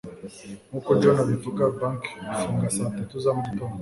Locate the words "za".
3.23-3.31